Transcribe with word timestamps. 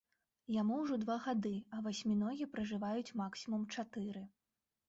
Яму 0.53 0.77
ўжо 0.85 0.97
два 1.03 1.17
гады, 1.25 1.51
а 1.77 1.83
васьміногі 1.87 2.47
пражываюць 2.57 3.15
максімум 3.23 3.69
чатыры. 3.77 4.29